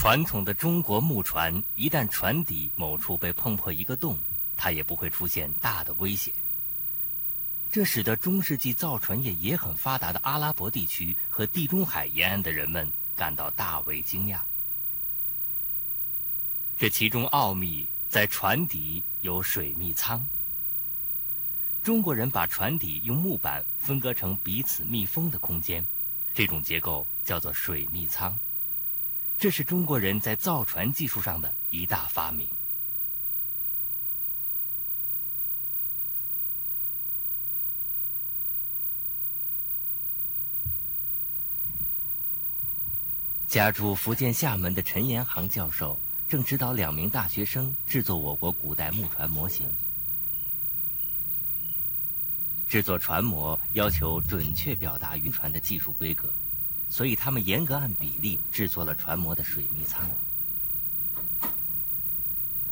[0.00, 4.18] 传统的中国木船一旦船底某处被碰破一个洞，
[4.56, 6.32] 它也不会出现大的危险。
[7.70, 14.40] 这使得中世纪造船业也很发达的阿拉伯地区和地中海沿岸的人们感到大为惊讶。
[16.78, 20.26] 这其中奥秘在船底有水密舱。
[21.82, 25.84] 中国人把船底用木板分割成彼此密封的空间，
[26.32, 28.34] 这种结构叫做水密舱。
[29.40, 32.46] 这是中国人在造船技术上的一大发明。
[43.48, 45.98] 家住福建厦门的陈延航教授
[46.28, 49.66] 正指导两名大学生制作我国古代木船模型。
[52.68, 56.30] 制作船模要求准确表达渔船的技术规格，
[56.90, 60.10] 所以他们严格按比例制作了船模的水密舱。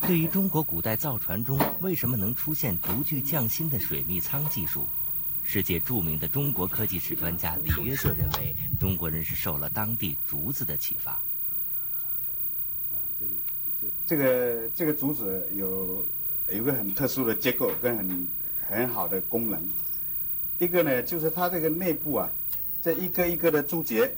[0.00, 4.88] 对于中国古代造船中为什么能出现独具匠心的水密舱技术，
[5.42, 11.12] 世界著名的中国科技史专家李约瑟认为，中国人是受了当地竹子的启发。
[11.12, 11.22] 啊，
[13.18, 13.32] 这个
[14.06, 16.06] 这个这个竹子有
[16.50, 18.28] 有个很特殊的结构跟很
[18.68, 19.68] 很好的功能。
[20.58, 22.30] 一个呢，就是它这个内部啊，
[22.86, 24.16] 这一个一个的竹节，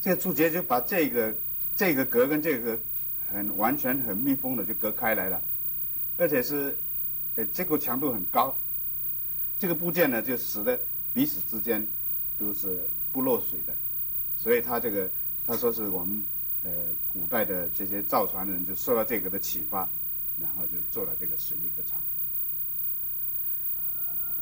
[0.00, 1.36] 这个竹节就把这个
[1.76, 2.78] 这个格跟这个
[3.30, 5.42] 很完全很密封的就隔开来了，
[6.16, 6.74] 而且是
[7.34, 8.56] 呃结构强度很高。
[9.58, 10.80] 这个部件呢，就使得
[11.12, 11.86] 彼此之间
[12.38, 13.74] 都是不漏水的，
[14.38, 15.10] 所以他这个
[15.46, 16.24] 他说是我们
[16.64, 16.70] 呃
[17.12, 19.86] 古代的这些造船人就受到这个的启发，
[20.40, 22.00] 然后就做了这个水密隔舱。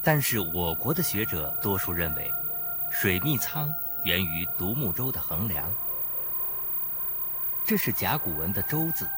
[0.05, 2.31] 但是我国的学者多数认为，
[2.95, 5.73] 水密舱源于独木舟的横梁。
[7.65, 9.09] 这是甲骨文的“舟”字，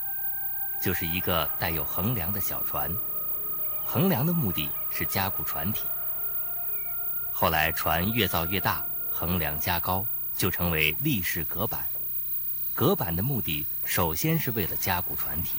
[0.81, 2.95] 就是一个带有横梁的小船。
[3.85, 5.85] 横梁的目的是加固船体。
[7.33, 11.85] 后来船越造越大，横梁加高，就成为立式隔板。
[12.75, 15.57] 隔板的目的首先是为了加固船体。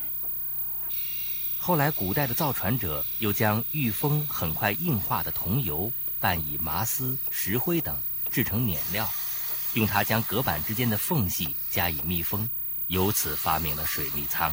[1.59, 5.91] 后来，古代的造船者又将遇风很快硬化的桐油
[6.25, 7.95] 拌以麻丝、石灰等
[8.31, 9.07] 制成碾料，
[9.75, 12.49] 用它将隔板之间的缝隙加以密封，
[12.87, 14.51] 由此发明了水密舱。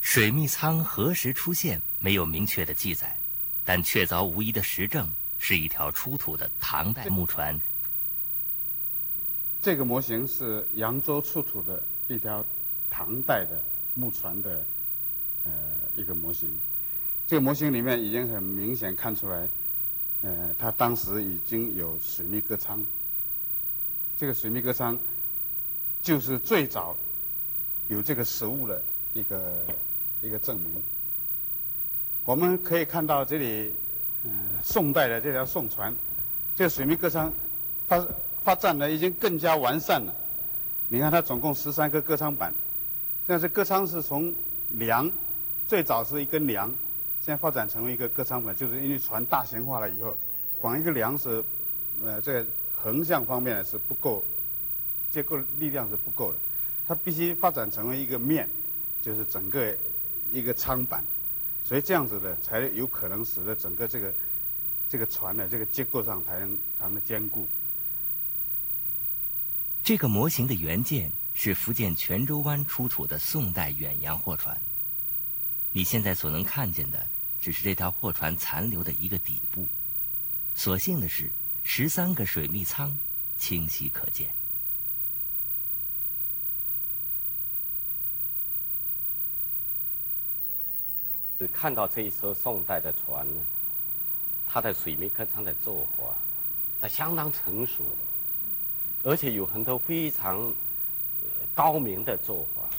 [0.00, 3.16] 水密舱何时出现没有明确的记载，
[3.64, 7.60] 但确凿无疑的实证是一条出土的唐代木船。
[9.62, 12.44] 这个模型是扬州出土的一条
[12.90, 13.62] 唐代的
[13.94, 14.66] 木船的。
[15.44, 15.52] 呃，
[15.94, 16.58] 一个模型，
[17.26, 19.48] 这个模型里面已经很明显看出来，
[20.22, 22.84] 呃，它当时已经有水密隔舱。
[24.18, 24.98] 这个水密隔舱
[26.02, 26.96] 就是最早
[27.88, 28.82] 有这个实物的
[29.12, 29.66] 一个
[30.20, 30.82] 一个证明。
[32.24, 33.74] 我们可以看到这里，
[34.24, 34.30] 呃，
[34.62, 35.94] 宋代的这条宋船，
[36.54, 37.32] 这个水密隔舱
[37.88, 38.06] 发
[38.42, 40.14] 发展的已经更加完善了。
[40.88, 42.54] 你看它总共十三个隔舱板，
[43.26, 44.34] 但是隔舱是从
[44.70, 45.10] 梁。
[45.66, 46.70] 最早是一根梁，
[47.24, 50.14] 现在发展成为一个隔舱板，就是因为船大型化了以后，
[50.60, 51.42] 光一个梁是，
[52.02, 52.46] 呃，这个
[52.76, 54.22] 横向方面是不够，
[55.10, 56.38] 结构力量是不够的，
[56.86, 58.46] 它必须发展成为一个面，
[59.00, 59.74] 就是整个
[60.30, 61.02] 一个舱板，
[61.64, 64.14] 所以这样子的才有可能使得整个这个
[64.86, 67.48] 这个船的这个结构上才能才能坚固。
[69.82, 74.60] 这个模型的原件是福建泉州湾出土的宋代远洋货船。
[75.72, 77.06] 你现在所能看见的，
[77.44, 79.68] 只是这条货船残留的一个底部。
[80.54, 81.30] 所幸的是，
[81.62, 82.98] 十三个水密舱
[83.36, 84.34] 清晰可见。
[91.52, 93.42] 看到这一艘宋代的船呢，
[94.46, 96.16] 它的水密客舱的做法，
[96.80, 97.84] 它相当成熟，
[99.02, 100.50] 而且有很多非常
[101.54, 102.70] 高明的做法。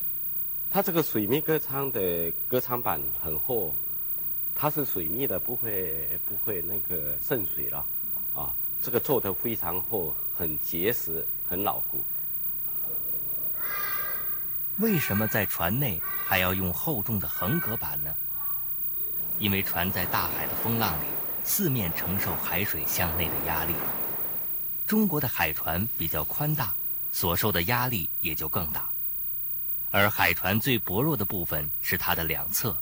[0.71, 3.75] 它这个水密隔舱的隔舱板很厚，
[4.55, 7.85] 它是水密的，不会不会那个渗水了，
[8.33, 12.03] 啊，这个做的非常厚，很结实，很牢固。
[14.77, 18.15] 为什么在船内还要用厚重的横隔板呢？
[19.37, 21.05] 因为船在大海的风浪里，
[21.43, 23.73] 四面承受海水向内的压力。
[24.87, 26.73] 中国的海船比较宽大，
[27.11, 28.89] 所受的压力也就更大。
[29.91, 32.77] 而海船最薄弱的部分是它的两侧，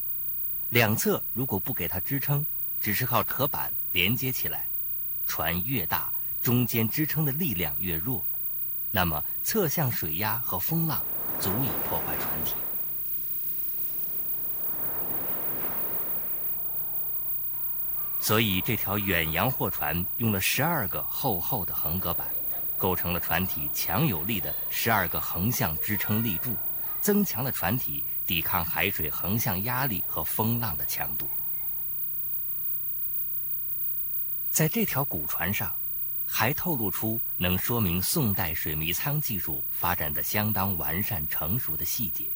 [0.74, 2.44] 两侧如果不给它支撑，
[2.82, 4.68] 只是靠壳板连接起来，
[5.28, 6.12] 船越大，
[6.42, 8.26] 中间支撑的力量越弱，
[8.90, 11.04] 那么侧向水压和风浪
[11.40, 12.56] 足以破坏船体。
[18.20, 22.28] 所以，这条远洋货船用了十二个厚厚的横隔板，
[22.80, 26.56] 构成了船体强有力的十二个横向支撑立柱，
[27.00, 31.30] 增强了船体抵抗海水横向压力和风浪的强度。
[34.52, 35.76] 在这条古船上，
[36.26, 42.30] 还透露出能说明宋代水密舱技术发展的相当完善成熟的细节。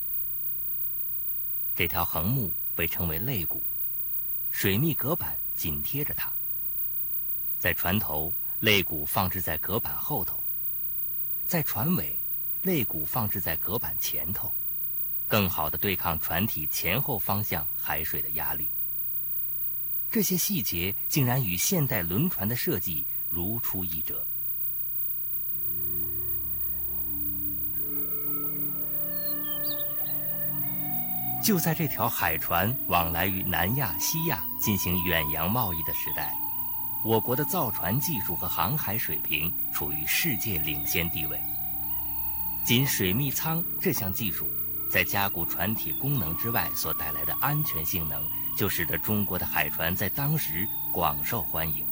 [1.76, 3.64] 这条横木被称为肋骨，
[4.52, 5.38] 水密隔板。
[5.58, 6.32] 紧贴着它，
[7.58, 10.36] 在船头，肋骨放置在隔板后头；
[11.48, 12.16] 在船尾，
[12.62, 14.54] 肋骨放置在隔板前头，
[15.28, 18.70] 更好的对抗船体前后方向海水的压力。
[20.10, 24.26] 这些细节竟然与现代轮船的设计如出一辙。
[31.44, 36.34] 就在这条海船往来于南亚、西亚进行远洋贸易的时代，
[37.06, 41.40] 我国的造船技术和航海水平处于世界领先地位。
[42.66, 44.50] 仅水密舱这项技术，
[44.90, 48.24] 在加固船体功能之外所带来的安全性能，
[48.58, 51.86] 就使得中国的海船在当时广受欢迎。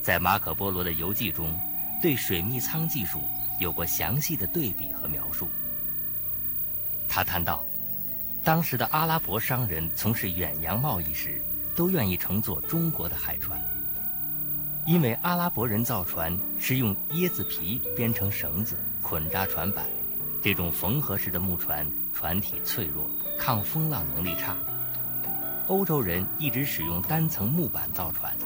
[0.00, 1.58] 在马可·波罗的游记中，
[2.00, 3.22] 对水密舱技术
[3.60, 5.48] 有过详细的对比和描述。
[7.08, 7.64] 他谈到。
[8.44, 11.40] 当时的阿拉伯商人从事远洋贸易时，
[11.76, 13.62] 都愿意乘坐中国的海船，
[14.84, 19.86] 因为阿拉伯人造船是用椰子皮编成绳子捆扎船板，
[20.42, 23.08] 这种缝合式的木船船体脆弱，
[23.38, 24.56] 抗风浪能力差。
[25.68, 28.36] 欧洲人一直使用单层木板造船，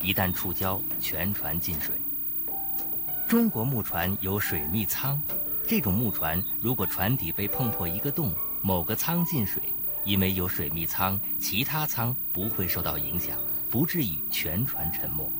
[0.00, 1.94] 一旦触礁，全船进水。
[3.28, 5.22] 中国木船有水密舱，
[5.66, 8.34] 这种木船如果船底被碰破一个洞。
[8.60, 9.62] 某个舱进水，
[10.04, 13.38] 因为有水密舱，其他舱不会受到影响，
[13.70, 15.30] 不至于全船沉没。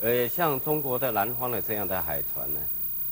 [0.00, 2.60] 呃，像中国的南方的这样的海船呢，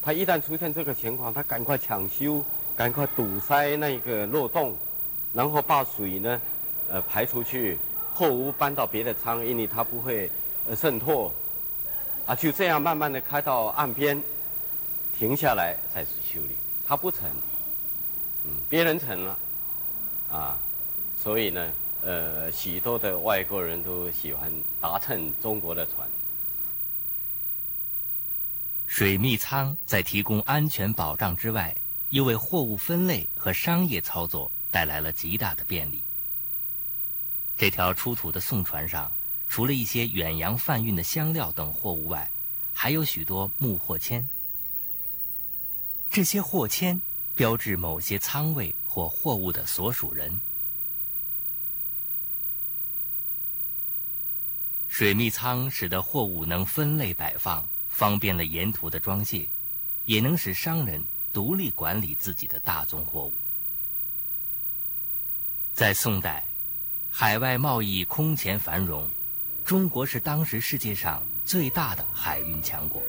[0.02, 2.44] 它一旦出现这个情况，它赶快抢修，
[2.74, 4.76] 赶快堵塞那个漏洞，
[5.34, 6.40] 然后把水呢，
[6.88, 7.78] 呃排出去，
[8.14, 10.30] 货物搬到别的舱，因为它不会
[10.68, 11.32] 呃渗透，
[12.26, 14.22] 啊，就这样慢慢的开到岸边，
[15.18, 16.56] 停下来再次修理。
[16.86, 17.28] 他不成，
[18.44, 19.38] 嗯，别人成了，
[20.32, 20.58] 啊，
[21.16, 21.70] 所以呢，
[22.02, 26.08] 呃，许多的外国人都喜欢搭乘中国的船。
[28.90, 31.74] 水密舱在提供安全保障之外，
[32.08, 36.02] 又为货物分类和商业操作带来了极大的便利。
[37.56, 39.10] 这条出土的宋船上，
[39.46, 42.28] 除了一些远洋贩运的香料等货物外，
[42.72, 44.28] 还有许多木货签。
[46.10, 47.00] 这些货签
[47.36, 50.40] 标志某些仓位或货物的所属人。
[54.88, 57.66] 水密仓使得货物能分类摆放，
[58.00, 59.46] 方便了沿途的装卸，
[60.06, 61.04] 也能使商人
[61.34, 63.34] 独立管理自己的大宗货物。
[65.74, 66.48] 在宋代，
[67.10, 69.06] 海外贸易空前繁荣，
[69.66, 73.02] 中国是当时世界上最大的海运强国。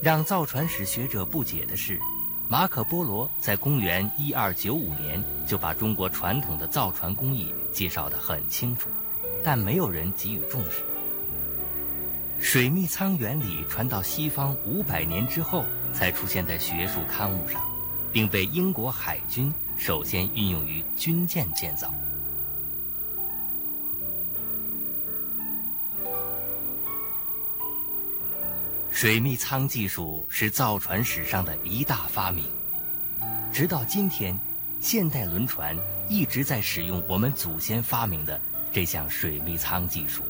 [0.00, 2.00] 让造船史学者不解的是，
[2.48, 8.88] 马可·波罗在公元一二九五年就把中国传统的造船工艺介绍得很清楚，
[9.44, 10.82] 但没有人给予重视。
[12.40, 17.62] 水密舱原理传到西方五百年之后才出现在学术刊物上，
[18.10, 21.92] 并被英国海军首先运用于军舰建造。
[28.90, 32.44] 水密舱技术是造船史上的一大发明，
[33.52, 34.38] 直到今天，
[34.80, 35.76] 现代轮船
[36.08, 38.40] 一直在使用我们祖先发明的
[38.74, 40.24] 这项水密舱技术。